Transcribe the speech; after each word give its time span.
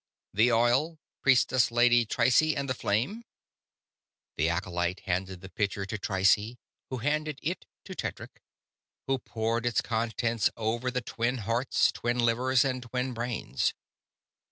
"The 0.33 0.51
oil, 0.51 0.97
Priestess 1.21 1.69
Lady 1.69 2.07
Trycie, 2.07 2.55
and 2.57 2.67
the 2.67 2.73
flame." 2.73 3.23
The 4.35 4.49
acolyte 4.49 5.01
handed 5.01 5.41
the 5.41 5.49
pitcher 5.49 5.85
to 5.85 5.99
Trycie, 5.99 6.57
who 6.89 6.97
handed 6.97 7.37
it 7.43 7.67
to 7.85 7.93
Tedric, 7.93 8.41
who 9.05 9.19
poured 9.19 9.63
its 9.67 9.79
contents 9.79 10.49
over 10.57 10.89
the 10.89 11.01
twin 11.01 11.37
hearts, 11.45 11.91
twin 11.91 12.17
livers, 12.17 12.65
and 12.65 12.81
twin 12.81 13.13
brains. 13.13 13.75